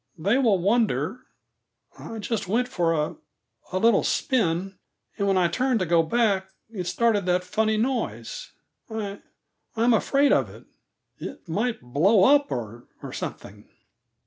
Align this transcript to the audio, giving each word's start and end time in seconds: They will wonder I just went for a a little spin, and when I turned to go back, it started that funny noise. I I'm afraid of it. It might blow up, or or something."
They 0.17 0.39
will 0.39 0.57
wonder 0.57 1.19
I 1.99 2.17
just 2.17 2.47
went 2.47 2.67
for 2.67 2.91
a 2.91 3.17
a 3.71 3.77
little 3.77 4.03
spin, 4.03 4.79
and 5.15 5.27
when 5.27 5.37
I 5.37 5.47
turned 5.47 5.79
to 5.79 5.85
go 5.85 6.01
back, 6.01 6.49
it 6.71 6.87
started 6.87 7.27
that 7.27 7.43
funny 7.43 7.77
noise. 7.77 8.51
I 8.89 9.21
I'm 9.75 9.93
afraid 9.93 10.31
of 10.33 10.49
it. 10.49 10.65
It 11.19 11.47
might 11.47 11.81
blow 11.81 12.23
up, 12.35 12.49
or 12.51 12.87
or 13.03 13.13
something." 13.13 13.69